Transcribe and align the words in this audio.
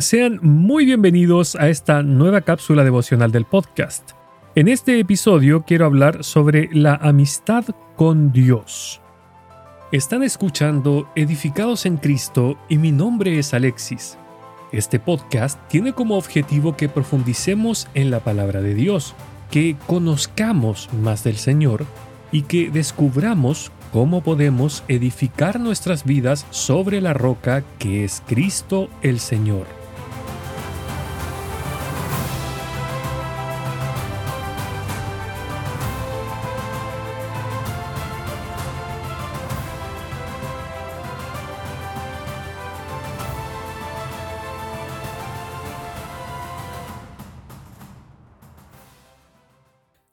Sean 0.00 0.38
muy 0.42 0.84
bienvenidos 0.84 1.56
a 1.56 1.68
esta 1.68 2.04
nueva 2.04 2.42
cápsula 2.42 2.84
devocional 2.84 3.32
del 3.32 3.46
podcast. 3.46 4.12
En 4.54 4.68
este 4.68 5.00
episodio 5.00 5.64
quiero 5.64 5.86
hablar 5.86 6.22
sobre 6.22 6.68
la 6.72 6.94
amistad 6.94 7.64
con 7.96 8.30
Dios. 8.30 9.00
Están 9.90 10.22
escuchando 10.22 11.10
Edificados 11.16 11.84
en 11.84 11.96
Cristo 11.96 12.56
y 12.68 12.78
mi 12.78 12.92
nombre 12.92 13.40
es 13.40 13.52
Alexis. 13.54 14.16
Este 14.70 15.00
podcast 15.00 15.58
tiene 15.66 15.92
como 15.92 16.16
objetivo 16.16 16.76
que 16.76 16.88
profundicemos 16.88 17.88
en 17.94 18.12
la 18.12 18.20
palabra 18.20 18.60
de 18.60 18.74
Dios, 18.74 19.16
que 19.50 19.76
conozcamos 19.88 20.88
más 21.02 21.24
del 21.24 21.38
Señor 21.38 21.84
y 22.30 22.42
que 22.42 22.70
descubramos 22.70 23.72
cómo 23.92 24.20
podemos 24.20 24.84
edificar 24.86 25.58
nuestras 25.58 26.04
vidas 26.04 26.46
sobre 26.50 27.00
la 27.00 27.14
roca 27.14 27.64
que 27.80 28.04
es 28.04 28.22
Cristo 28.28 28.88
el 29.02 29.18
Señor. 29.18 29.77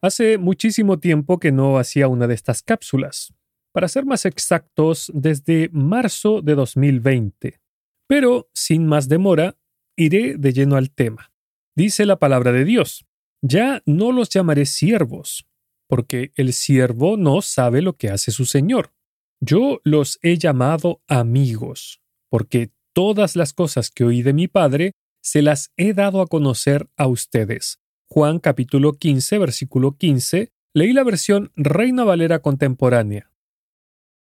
Hace 0.06 0.38
muchísimo 0.38 1.00
tiempo 1.00 1.40
que 1.40 1.52
no 1.52 1.80
hacía 1.80 2.08
una 2.08 2.28
de 2.28 2.36
estas 2.36 2.62
cápsulas. 2.62 3.34
Para 3.74 3.88
ser 3.88 4.06
más 4.06 4.26
exactos, 4.26 5.12
desde 5.16 5.68
marzo 5.74 6.44
de 6.44 6.54
2020. 6.54 7.60
Pero, 8.08 8.48
sin 8.54 8.86
más 8.86 9.10
demora, 9.10 9.58
iré 9.98 10.36
de 10.38 10.54
lleno 10.54 10.76
al 10.76 10.92
tema. 10.92 11.34
Dice 11.76 12.06
la 12.06 12.20
palabra 12.20 12.52
de 12.52 12.66
Dios, 12.66 13.08
ya 13.42 13.82
no 13.88 14.12
los 14.12 14.30
llamaré 14.30 14.68
siervos, 14.68 15.48
porque 15.88 16.34
el 16.36 16.54
siervo 16.54 17.18
no 17.18 17.42
sabe 17.42 17.82
lo 17.82 17.98
que 17.98 18.12
hace 18.12 18.30
su 18.30 18.46
Señor. 18.46 18.94
Yo 19.42 19.82
los 19.84 20.20
he 20.22 20.38
llamado 20.38 21.02
amigos, 21.08 22.00
porque 22.30 22.70
todas 22.94 23.36
las 23.36 23.54
cosas 23.54 23.90
que 23.90 24.04
oí 24.04 24.22
de 24.22 24.34
mi 24.34 24.48
Padre 24.48 24.92
se 25.24 25.42
las 25.42 25.72
he 25.78 25.96
dado 25.96 26.22
a 26.22 26.28
conocer 26.28 26.92
a 26.96 27.08
ustedes. 27.08 27.80
Juan 28.16 28.40
capítulo 28.40 28.94
15, 28.94 29.40
versículo 29.40 29.98
15, 29.98 30.54
leí 30.74 30.94
la 30.94 31.04
versión 31.04 31.52
Reina 31.58 32.06
Valera 32.06 32.40
contemporánea. 32.40 33.30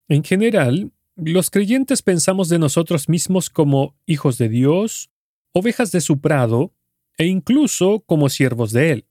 En 0.08 0.22
general, 0.25 0.92
los 1.17 1.48
creyentes 1.48 2.03
pensamos 2.03 2.50
de 2.50 2.59
nosotros 2.59 3.09
mismos 3.09 3.48
como 3.48 3.97
hijos 4.05 4.36
de 4.36 4.50
Dios, 4.50 5.11
ovejas 5.53 5.91
de 5.91 6.03
su 6.03 6.20
prado, 6.20 6.75
e 7.16 7.28
incluso 7.28 8.00
como 8.00 8.28
siervos 8.28 8.72
de 8.72 8.92
Él. 8.92 9.06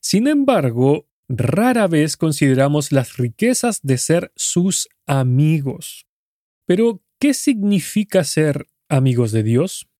Sin 0.00 0.26
embargo, 0.26 1.06
rara 1.28 1.86
vez 1.86 2.16
consideramos 2.16 2.90
las 2.90 3.18
riquezas 3.18 3.80
de 3.82 3.98
ser 3.98 4.32
sus 4.34 4.88
amigos. 5.04 6.06
Pero, 6.64 7.02
¿qué 7.18 7.34
significa 7.34 8.24
ser 8.24 8.66
amigos 8.88 9.30
de 9.30 9.42
Dios? 9.42 9.90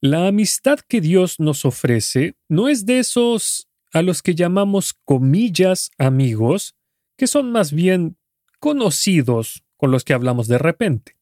La 0.00 0.28
amistad 0.28 0.78
que 0.78 1.00
Dios 1.00 1.40
nos 1.40 1.64
ofrece 1.64 2.36
no 2.48 2.68
es 2.68 2.86
de 2.86 3.00
esos 3.00 3.68
a 3.92 4.02
los 4.02 4.22
que 4.22 4.36
llamamos 4.36 4.94
comillas 5.04 5.90
amigos, 5.98 6.76
que 7.16 7.26
son 7.26 7.50
más 7.50 7.72
bien 7.72 8.16
conocidos 8.60 9.64
con 9.76 9.90
los 9.90 10.04
que 10.04 10.12
hablamos 10.12 10.46
de 10.46 10.58
repente. 10.58 11.16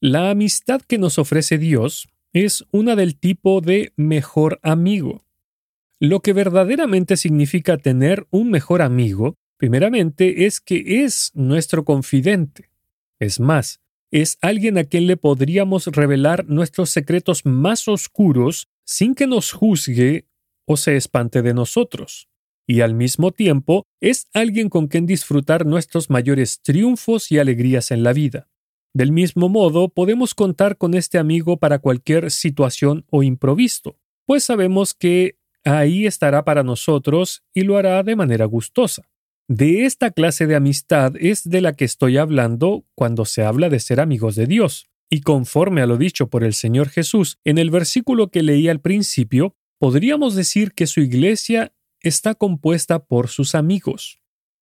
La 0.00 0.30
amistad 0.30 0.80
que 0.80 0.96
nos 0.96 1.18
ofrece 1.18 1.58
Dios 1.58 2.08
es 2.32 2.64
una 2.70 2.94
del 2.94 3.18
tipo 3.18 3.60
de 3.60 3.92
mejor 3.96 4.60
amigo. 4.62 5.24
Lo 5.98 6.20
que 6.20 6.32
verdaderamente 6.32 7.16
significa 7.16 7.78
tener 7.78 8.28
un 8.30 8.50
mejor 8.52 8.80
amigo, 8.80 9.34
primeramente, 9.56 10.46
es 10.46 10.60
que 10.60 11.02
es 11.02 11.32
nuestro 11.34 11.84
confidente. 11.84 12.70
Es 13.18 13.40
más, 13.40 13.80
es 14.10 14.38
alguien 14.40 14.78
a 14.78 14.84
quien 14.84 15.06
le 15.06 15.16
podríamos 15.16 15.86
revelar 15.86 16.46
nuestros 16.46 16.90
secretos 16.90 17.44
más 17.44 17.88
oscuros 17.88 18.68
sin 18.84 19.14
que 19.14 19.26
nos 19.26 19.52
juzgue 19.52 20.26
o 20.66 20.76
se 20.76 20.96
espante 20.96 21.42
de 21.42 21.54
nosotros. 21.54 22.28
Y 22.66 22.82
al 22.82 22.94
mismo 22.94 23.32
tiempo 23.32 23.84
es 24.00 24.28
alguien 24.34 24.68
con 24.68 24.88
quien 24.88 25.06
disfrutar 25.06 25.64
nuestros 25.66 26.10
mayores 26.10 26.60
triunfos 26.62 27.32
y 27.32 27.38
alegrías 27.38 27.90
en 27.90 28.02
la 28.02 28.12
vida. 28.12 28.48
Del 28.94 29.12
mismo 29.12 29.48
modo, 29.48 29.88
podemos 29.88 30.34
contar 30.34 30.76
con 30.76 30.94
este 30.94 31.18
amigo 31.18 31.58
para 31.58 31.78
cualquier 31.78 32.30
situación 32.30 33.06
o 33.10 33.22
improviso, 33.22 33.98
pues 34.26 34.44
sabemos 34.44 34.94
que 34.94 35.38
ahí 35.64 36.06
estará 36.06 36.44
para 36.44 36.62
nosotros 36.62 37.42
y 37.54 37.62
lo 37.62 37.76
hará 37.76 38.02
de 38.02 38.16
manera 38.16 38.44
gustosa. 38.44 39.08
De 39.50 39.86
esta 39.86 40.10
clase 40.10 40.46
de 40.46 40.56
amistad 40.56 41.14
es 41.18 41.48
de 41.48 41.62
la 41.62 41.72
que 41.72 41.86
estoy 41.86 42.18
hablando 42.18 42.84
cuando 42.94 43.24
se 43.24 43.44
habla 43.44 43.70
de 43.70 43.80
ser 43.80 43.98
amigos 43.98 44.36
de 44.36 44.46
Dios. 44.46 44.90
Y 45.10 45.22
conforme 45.22 45.80
a 45.80 45.86
lo 45.86 45.96
dicho 45.96 46.28
por 46.28 46.44
el 46.44 46.52
Señor 46.52 46.90
Jesús 46.90 47.38
en 47.44 47.56
el 47.56 47.70
versículo 47.70 48.30
que 48.30 48.42
leí 48.42 48.68
al 48.68 48.82
principio, 48.82 49.56
podríamos 49.78 50.34
decir 50.34 50.72
que 50.74 50.86
su 50.86 51.00
iglesia 51.00 51.72
está 52.02 52.34
compuesta 52.34 53.06
por 53.06 53.28
sus 53.28 53.54
amigos. 53.54 54.20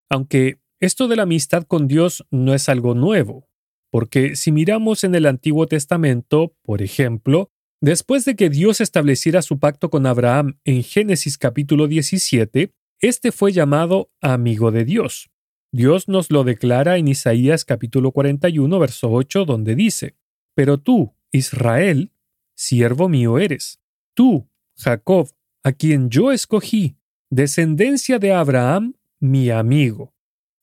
Aunque 0.08 0.60
esto 0.78 1.08
de 1.08 1.16
la 1.16 1.24
amistad 1.24 1.64
con 1.64 1.88
Dios 1.88 2.24
no 2.30 2.54
es 2.54 2.68
algo 2.68 2.94
nuevo, 2.94 3.48
porque 3.90 4.36
si 4.36 4.52
miramos 4.52 5.02
en 5.02 5.16
el 5.16 5.26
Antiguo 5.26 5.66
Testamento, 5.66 6.54
por 6.62 6.80
ejemplo, 6.80 7.50
después 7.80 8.24
de 8.24 8.36
que 8.36 8.50
Dios 8.50 8.80
estableciera 8.80 9.42
su 9.42 9.58
pacto 9.58 9.90
con 9.90 10.06
Abraham 10.06 10.60
en 10.64 10.84
Génesis 10.84 11.38
capítulo 11.38 11.88
17, 11.88 12.72
este 13.00 13.32
fue 13.32 13.52
llamado 13.52 14.10
amigo 14.20 14.70
de 14.70 14.84
Dios. 14.84 15.30
Dios 15.72 16.08
nos 16.08 16.30
lo 16.30 16.44
declara 16.44 16.96
en 16.96 17.08
Isaías 17.08 17.64
capítulo 17.64 18.12
41, 18.12 18.78
verso 18.78 19.10
8, 19.10 19.44
donde 19.44 19.74
dice, 19.74 20.16
Pero 20.54 20.78
tú, 20.78 21.14
Israel, 21.32 22.12
siervo 22.54 23.08
mío 23.08 23.38
eres. 23.38 23.80
Tú, 24.14 24.48
Jacob, 24.76 25.28
a 25.62 25.72
quien 25.72 26.08
yo 26.08 26.32
escogí, 26.32 26.96
descendencia 27.28 28.18
de 28.18 28.32
Abraham, 28.32 28.94
mi 29.20 29.50
amigo. 29.50 30.14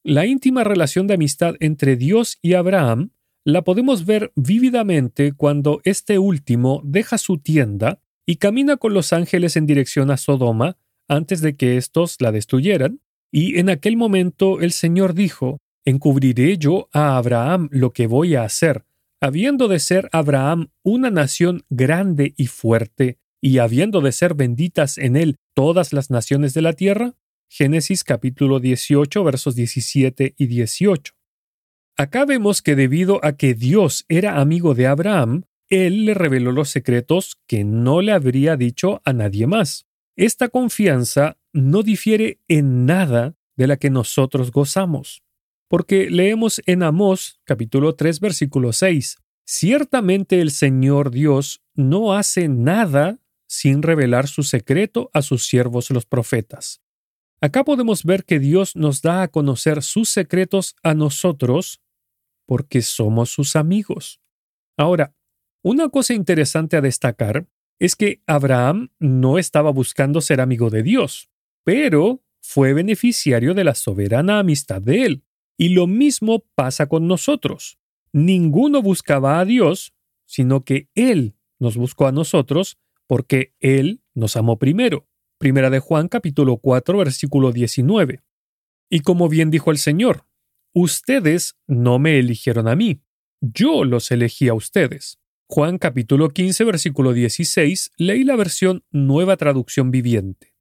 La 0.04 0.26
íntima 0.26 0.64
relación 0.64 1.08
de 1.08 1.14
amistad 1.14 1.56
entre 1.60 1.96
Dios 1.96 2.40
y 2.42 2.56
Abraham 2.56 3.12
la 3.46 3.64
podemos 3.64 4.06
ver 4.06 4.32
vívidamente 4.36 5.34
cuando 5.34 5.82
este 5.84 6.18
último 6.18 6.82
deja 6.84 7.18
su 7.18 7.38
tienda 7.38 8.02
y 8.26 8.38
camina 8.38 8.78
con 8.78 8.94
los 8.94 9.14
ángeles 9.14 9.58
en 9.58 9.66
dirección 9.66 10.12
a 10.12 10.18
Sodoma 10.18 10.78
antes 11.08 11.41
de 11.41 11.56
que 11.56 11.78
éstos 11.78 12.18
la 12.19 12.31
destruyeran, 12.31 13.02
y 13.31 13.59
en 13.59 13.69
aquel 13.69 13.97
momento 13.97 14.62
el 14.62 14.72
Señor 14.72 15.14
dijo, 15.14 15.59
Encubriré 15.86 16.58
yo 16.58 16.88
a 16.94 17.18
Abraham 17.18 17.68
lo 17.72 17.91
que 17.91 18.08
voy 18.08 18.36
a 18.36 18.44
hacer, 18.44 18.86
habiendo 19.19 19.68
de 19.68 19.80
ser 19.80 20.09
Abraham 20.12 20.69
una 20.81 21.09
nación 21.09 21.63
grande 21.69 22.34
y 22.38 22.47
fuerte, 22.47 23.18
y 23.42 23.58
habiendo 23.58 24.00
de 24.00 24.13
ser 24.13 24.34
benditas 24.34 24.97
en 24.97 25.18
él 25.18 25.36
todas 25.53 25.92
las 25.92 26.09
naciones 26.09 26.53
de 26.53 26.62
la 26.62 26.74
tierra? 26.74 27.16
Génesis 27.50 28.03
capítulo 28.06 28.59
18 28.62 29.24
versos 29.24 29.56
17 29.56 30.36
y 30.38 30.47
18. 30.47 31.13
Acá 31.97 32.25
vemos 32.25 32.62
que 32.62 32.75
debido 32.75 33.19
a 33.24 33.34
que 33.34 33.53
Dios 33.53 34.06
era 34.08 34.40
amigo 34.40 34.74
de 34.74 34.88
Abraham, 34.88 35.44
él 35.69 36.06
le 36.06 36.13
reveló 36.13 36.52
los 36.52 36.69
secretos 36.69 37.38
que 37.46 37.63
no 37.63 38.02
le 38.02 38.13
habría 38.13 38.56
dicho 38.56 39.02
a 39.03 39.13
nadie 39.13 39.46
más. 39.47 39.86
Esta 40.16 40.50
confianza 40.50 41.39
no 41.54 41.81
difiere 41.81 42.39
en 42.48 42.86
nada 42.86 43.36
de 43.56 43.68
la 43.68 43.77
que 43.77 43.89
nosotros 43.89 44.51
gozamos, 44.51 45.24
porque 45.68 46.10
leemos 46.12 46.62
en 46.68 46.83
Amós 46.83 47.42
capítulo 47.45 47.95
3 47.95 48.19
versículo 48.19 48.74
6, 48.74 49.18
Ciertamente 49.45 50.39
el 50.39 50.51
Señor 50.51 51.12
Dios 51.12 51.63
no 51.74 52.13
hace 52.13 52.48
nada 52.48 53.19
sin 53.48 53.81
revelar 53.81 54.27
su 54.27 54.44
secreto 54.44 55.10
a 55.13 55.21
sus 55.21 55.48
siervos 55.48 55.89
los 55.89 56.06
profetas. 56.06 56.81
Acá 57.42 57.63
podemos 57.63 58.04
ver 58.04 58.24
que 58.24 58.39
Dios 58.39 58.75
nos 58.75 59.01
da 59.01 59.24
a 59.24 59.27
conocer 59.27 59.83
sus 59.83 60.09
secretos 60.09 60.75
a 60.81 60.94
nosotros 60.94 61.81
porque 62.45 62.81
somos 62.81 63.31
sus 63.31 63.56
amigos. 63.56 64.21
Ahora, 64.77 65.13
una 65.62 65.89
cosa 65.89 66.13
interesante 66.13 66.77
a 66.77 66.81
destacar 66.81 67.48
es 67.83 67.97
que 67.97 68.21
Abraham 68.27 68.91
no 68.97 69.38
estaba 69.38 69.69
buscando 69.69 70.21
ser 70.21 70.39
amigo 70.39 70.69
de 70.69 70.83
Dios, 70.83 71.30
pero 71.65 72.24
fue 72.39 72.71
beneficiario 72.71 73.53
de 73.53 73.65
la 73.65 73.75
soberana 73.75 74.39
amistad 74.39 74.81
de 74.81 75.06
Él. 75.06 75.24
Y 75.57 75.69
lo 75.69 75.85
mismo 75.85 76.45
pasa 76.56 76.88
con 76.88 77.09
nosotros. 77.09 77.77
Ninguno 78.13 78.81
buscaba 78.81 79.38
a 79.38 79.44
Dios, 79.44 79.94
sino 80.25 80.63
que 80.63 80.88
Él 80.95 81.35
nos 81.59 81.75
buscó 81.75 82.07
a 82.07 82.13
nosotros 82.13 82.77
porque 83.06 83.53
Él 83.59 84.01
nos 84.13 84.38
amó 84.38 84.57
primero. 84.57 85.09
Primera 85.38 85.69
de 85.69 85.80
Juan 85.80 86.07
capítulo 86.07 86.59
4 86.59 86.97
versículo 87.00 87.51
19. 87.51 88.21
Y 88.89 89.01
como 89.01 89.27
bien 89.27 89.51
dijo 89.51 89.71
el 89.71 89.77
Señor, 89.77 90.25
ustedes 90.74 91.57
no 91.68 92.00
me 92.00 92.18
eligieron 92.18 92.69
a 92.69 92.77
mí, 92.77 93.01
yo 93.41 93.83
los 93.83 94.09
elegí 94.09 94.47
a 94.47 94.53
ustedes. 94.53 95.19
Juan 95.56 95.78
capítulo 95.78 96.30
15 96.30 96.64
versículo 96.64 97.14
16 97.14 97.92
leí 97.98 98.24
la 98.24 98.36
versión 98.36 98.84
Nueva 98.90 99.38
Traducción 99.38 99.92
Viviente. 99.92 100.56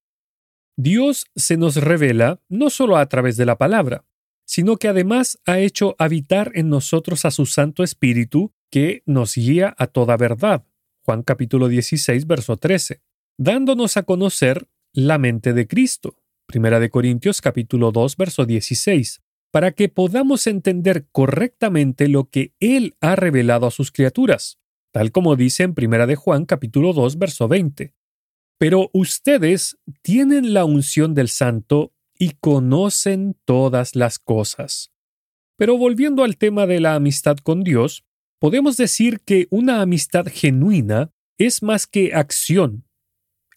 Dios 0.77 1.25
se 1.35 1.57
nos 1.57 1.77
revela 1.77 2.43
no 2.51 2.69
solo 2.69 2.99
a 2.99 3.07
través 3.07 3.39
de 3.39 3.47
la 3.47 3.57
palabra, 3.57 4.05
sino 4.45 4.77
que 4.77 4.89
además 4.89 5.39
ha 5.47 5.61
hecho 5.61 5.97
habitar 5.99 6.53
en 6.55 6.69
nosotros 6.69 7.25
a 7.25 7.31
su 7.31 7.47
Santo 7.47 7.83
Espíritu 7.83 8.53
que 8.71 9.03
nos 9.07 9.35
guía 9.35 9.75
a 9.79 9.87
toda 9.87 10.19
verdad. 10.19 10.67
Juan 11.07 11.23
capítulo 11.23 11.69
16 11.69 12.27
verso 12.27 12.59
13, 12.59 13.01
dándonos 13.39 13.97
a 13.97 14.03
conocer 14.03 14.69
la 14.93 15.17
mente 15.17 15.55
de 15.55 15.67
Cristo. 15.67 16.19
Primera 16.45 16.81
de 16.81 16.91
Corintios 16.91 17.41
capítulo 17.41 17.93
2 17.93 18.19
verso 18.19 18.45
16, 18.45 19.23
para 19.51 19.73
que 19.73 19.89
podamos 19.89 20.47
entender 20.47 21.07
correctamente 21.13 22.09
lo 22.09 22.29
que 22.29 22.53
Él 22.61 22.95
ha 23.01 23.17
revelado 23.17 23.67
a 23.67 23.71
sus 23.71 23.91
criaturas 23.91 24.59
tal 24.93 25.11
como 25.11 25.37
dice 25.37 25.65
en 25.65 25.75
Primera 25.75 26.07
de 26.07 26.17
Juan 26.17 26.45
capítulo 26.45 26.93
2 26.93 27.19
verso 27.19 27.49
20. 27.49 27.95
Pero 28.59 28.91
ustedes 28.93 29.79
tienen 30.03 30.55
la 30.55 30.65
unción 30.65 31.15
del 31.15 31.29
santo 31.29 31.93
y 32.17 32.35
conocen 32.39 33.37
todas 33.45 33.97
las 33.97 34.19
cosas. 34.19 34.93
Pero 35.57 35.77
volviendo 35.77 36.23
al 36.23 36.37
tema 36.37 36.67
de 36.67 36.79
la 36.79 36.95
amistad 36.95 37.39
con 37.39 37.65
Dios, 37.65 38.05
podemos 38.39 38.77
decir 38.77 39.21
que 39.21 39.49
una 39.51 39.81
amistad 39.81 40.27
genuina 40.31 41.11
es 41.39 41.63
más 41.63 41.87
que 41.87 42.15
acción, 42.15 42.85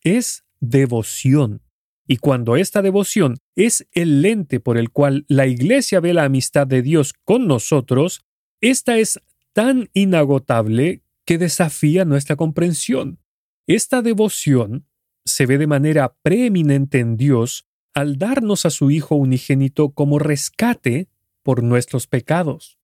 es 0.04 0.44
devoción. 0.60 1.62
Y 2.08 2.18
cuando 2.18 2.56
esta 2.56 2.82
devoción 2.82 3.38
es 3.56 3.88
el 3.92 4.22
lente 4.22 4.60
por 4.60 4.78
el 4.78 4.92
cual 4.92 5.26
la 5.28 5.48
Iglesia 5.48 6.00
ve 6.00 6.14
la 6.14 6.24
amistad 6.24 6.68
de 6.68 6.82
Dios 6.82 7.14
con 7.24 7.48
nosotros, 7.48 8.22
esta 8.62 8.98
es 8.98 9.20
tan 9.54 9.90
inagotable 9.94 11.02
que 11.26 11.38
desafía 11.38 12.06
nuestra 12.06 12.36
comprensión. 12.36 13.20
Esta 13.68 14.02
devoción 14.02 14.88
se 15.26 15.46
ve 15.46 15.58
de 15.58 15.68
manera 15.68 16.16
preeminente 16.22 17.00
en 17.00 17.18
Dios 17.18 17.68
al 17.94 18.18
darnos 18.18 18.66
a 18.66 18.70
su 18.70 18.92
Hijo 18.92 19.16
unigénito 19.16 19.92
como 19.94 20.20
rescate 20.20 21.10
por 21.44 21.64
nuestros 21.64 22.08
pecados. 22.08 22.78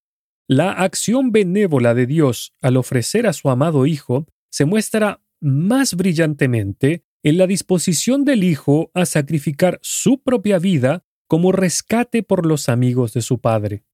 La 0.47 0.71
acción 0.71 1.31
benévola 1.31 1.93
de 1.93 2.07
Dios 2.07 2.55
al 2.61 2.77
ofrecer 2.77 3.27
a 3.27 3.33
su 3.33 3.49
amado 3.49 3.85
Hijo 3.85 4.27
se 4.49 4.65
muestra 4.65 5.21
más 5.39 5.95
brillantemente 5.95 7.05
en 7.23 7.37
la 7.37 7.47
disposición 7.47 8.25
del 8.25 8.43
Hijo 8.43 8.91
a 8.93 9.05
sacrificar 9.05 9.79
su 9.81 10.21
propia 10.21 10.59
vida 10.59 11.05
como 11.27 11.51
rescate 11.51 12.23
por 12.23 12.45
los 12.45 12.67
amigos 12.67 13.13
de 13.13 13.21
su 13.21 13.39
Padre. 13.39 13.85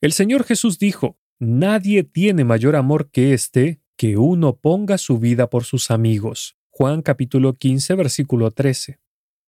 El 0.00 0.12
Señor 0.12 0.44
Jesús 0.44 0.78
dijo, 0.78 1.18
Nadie 1.38 2.04
tiene 2.04 2.44
mayor 2.44 2.76
amor 2.76 3.10
que 3.10 3.34
éste 3.34 3.80
que 3.96 4.16
uno 4.16 4.56
ponga 4.56 4.98
su 4.98 5.18
vida 5.18 5.48
por 5.48 5.64
sus 5.64 5.90
amigos. 5.90 6.56
Juan 6.70 7.02
capítulo 7.02 7.54
15 7.54 7.94
versículo 7.94 8.50
13. 8.50 8.98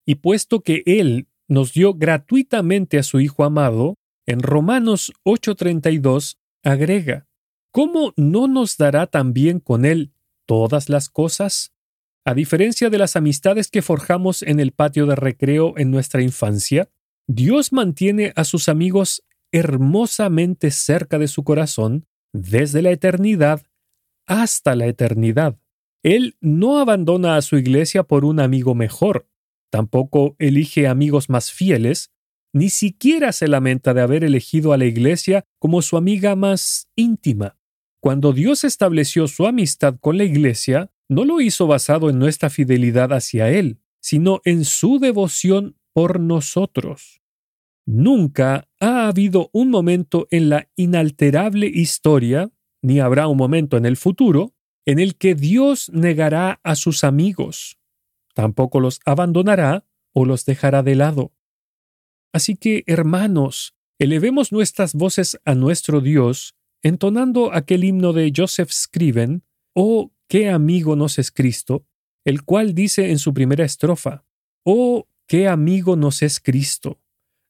Y 0.06 0.16
puesto 0.16 0.62
que 0.62 0.84
Él 0.86 1.28
nos 1.48 1.74
dio 1.74 1.94
gratuitamente 1.94 2.98
a 2.98 3.04
su 3.04 3.20
Hijo 3.20 3.44
amado, 3.44 3.96
en 4.26 4.42
Romanos 4.42 5.12
8:32 5.24 6.38
agrega, 6.64 7.28
¿cómo 7.72 8.14
no 8.16 8.48
nos 8.48 8.78
dará 8.78 9.08
también 9.08 9.60
con 9.60 9.86
Él 9.86 10.14
todas 10.46 10.88
las 10.88 11.10
cosas? 11.10 11.74
A 12.26 12.34
diferencia 12.34 12.90
de 12.90 12.98
las 12.98 13.16
amistades 13.16 13.70
que 13.70 13.82
forjamos 13.82 14.44
en 14.44 14.60
el 14.60 14.72
patio 14.72 15.06
de 15.06 15.16
recreo 15.16 15.74
en 15.78 15.90
nuestra 15.92 16.22
infancia, 16.22 16.90
Dios 17.28 17.74
mantiene 17.74 18.34
a 18.36 18.44
sus 18.44 18.70
amigos 18.70 19.24
hermosamente 19.52 20.72
cerca 20.72 21.18
de 21.18 21.28
su 21.28 21.44
corazón 21.44 22.06
desde 22.34 22.82
la 22.82 22.92
eternidad 22.92 23.64
hasta 24.30 24.76
la 24.76 24.86
eternidad. 24.86 25.60
Él 26.04 26.38
no 26.40 26.80
abandona 26.80 27.36
a 27.36 27.42
su 27.42 27.58
iglesia 27.58 28.04
por 28.04 28.24
un 28.24 28.40
amigo 28.40 28.76
mejor, 28.76 29.28
tampoco 29.70 30.36
elige 30.40 30.88
amigos 30.88 31.30
más 31.30 31.52
fieles, 31.52 32.12
ni 32.54 32.70
siquiera 32.70 33.34
se 33.34 33.48
lamenta 33.48 33.94
de 33.94 34.02
haber 34.02 34.24
elegido 34.24 34.72
a 34.72 34.78
la 34.78 34.86
iglesia 34.86 35.46
como 35.60 35.82
su 35.82 35.98
amiga 35.98 36.36
más 36.36 36.90
íntima. 36.96 37.58
Cuando 38.00 38.32
Dios 38.32 38.64
estableció 38.64 39.28
su 39.28 39.46
amistad 39.46 39.96
con 40.00 40.18
la 40.18 40.24
iglesia, 40.24 40.92
no 41.10 41.26
lo 41.26 41.42
hizo 41.42 41.68
basado 41.68 42.10
en 42.10 42.18
nuestra 42.18 42.50
fidelidad 42.50 43.12
hacia 43.12 43.50
Él, 43.50 43.80
sino 44.00 44.42
en 44.46 44.64
su 44.64 45.00
devoción 45.00 45.76
por 45.92 46.20
nosotros. 46.20 47.22
Nunca 47.86 48.70
ha 48.80 49.08
habido 49.08 49.50
un 49.52 49.70
momento 49.70 50.28
en 50.30 50.50
la 50.50 50.70
inalterable 50.76 51.68
historia 51.68 52.52
ni 52.82 53.00
habrá 53.00 53.28
un 53.28 53.38
momento 53.38 53.78
en 53.78 53.86
el 53.86 53.98
futuro 53.98 54.54
en 54.86 55.00
el 55.00 55.16
que 55.16 55.36
Dios 55.36 55.90
negará 55.94 56.60
a 56.64 56.76
sus 56.76 57.04
amigos, 57.04 57.78
tampoco 58.34 58.80
los 58.80 59.02
abandonará 59.06 59.86
o 60.14 60.26
los 60.26 60.46
dejará 60.46 60.82
de 60.82 60.96
lado. 60.96 61.34
Así 62.34 62.56
que, 62.56 62.84
hermanos, 62.88 63.76
elevemos 64.00 64.52
nuestras 64.52 64.94
voces 64.94 65.40
a 65.46 65.56
nuestro 65.56 66.02
Dios, 66.02 66.56
entonando 66.82 67.54
aquel 67.54 67.84
himno 67.84 68.14
de 68.14 68.32
Joseph 68.36 68.72
Scriven, 68.72 69.44
Oh, 69.76 70.12
qué 70.28 70.50
amigo 70.50 70.96
nos 70.96 71.20
es 71.20 71.32
Cristo, 71.32 71.86
el 72.26 72.44
cual 72.44 72.74
dice 72.74 73.12
en 73.12 73.20
su 73.20 73.34
primera 73.34 73.66
estrofa, 73.66 74.26
Oh, 74.64 75.08
qué 75.28 75.48
amigo 75.48 75.96
nos 75.96 76.22
es 76.22 76.40
Cristo. 76.40 77.00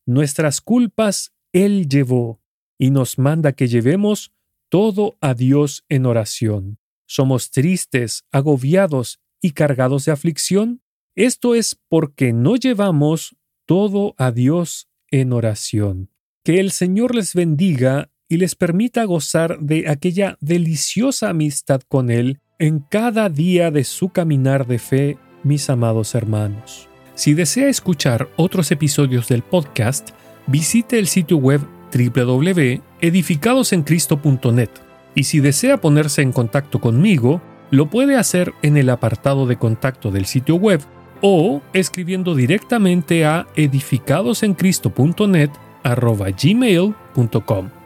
Nuestras 0.05 0.61
culpas 0.61 1.33
Él 1.53 1.87
llevó, 1.87 2.41
y 2.77 2.91
nos 2.91 3.17
manda 3.17 3.53
que 3.53 3.67
llevemos 3.67 4.31
todo 4.69 5.17
a 5.19 5.33
Dios 5.33 5.83
en 5.89 6.05
oración. 6.05 6.77
¿Somos 7.07 7.51
tristes, 7.51 8.23
agobiados 8.31 9.19
y 9.41 9.51
cargados 9.51 10.05
de 10.05 10.11
aflicción? 10.11 10.81
Esto 11.15 11.55
es 11.55 11.77
porque 11.89 12.33
no 12.33 12.55
llevamos 12.55 13.35
todo 13.65 14.15
a 14.17 14.31
Dios 14.31 14.87
en 15.11 15.33
oración. 15.33 16.11
Que 16.43 16.59
el 16.59 16.71
Señor 16.71 17.15
les 17.15 17.33
bendiga 17.33 18.11
y 18.29 18.37
les 18.37 18.55
permita 18.55 19.03
gozar 19.03 19.59
de 19.59 19.89
aquella 19.89 20.37
deliciosa 20.39 21.29
amistad 21.29 21.81
con 21.87 22.11
Él 22.11 22.39
en 22.59 22.79
cada 22.79 23.29
día 23.29 23.71
de 23.71 23.83
su 23.83 24.09
caminar 24.09 24.67
de 24.67 24.79
fe, 24.79 25.17
mis 25.43 25.69
amados 25.69 26.13
hermanos. 26.13 26.87
Si 27.15 27.33
desea 27.33 27.69
escuchar 27.69 28.29
otros 28.37 28.71
episodios 28.71 29.27
del 29.27 29.41
podcast, 29.41 30.11
visite 30.47 30.99
el 30.99 31.07
sitio 31.07 31.37
web 31.37 31.61
www.edificadosencristo.net 31.93 34.69
y 35.15 35.23
si 35.23 35.39
desea 35.39 35.81
ponerse 35.81 36.21
en 36.21 36.31
contacto 36.31 36.79
conmigo, 36.79 37.41
lo 37.71 37.87
puede 37.87 38.15
hacer 38.15 38.53
en 38.61 38.77
el 38.77 38.89
apartado 38.89 39.47
de 39.47 39.57
contacto 39.57 40.11
del 40.11 40.25
sitio 40.25 40.55
web 40.55 40.81
o 41.21 41.61
escribiendo 41.73 42.35
directamente 42.35 43.25
a 43.25 43.47
edificadosencristo.net 43.55 45.49
gmail.com. 45.83 47.78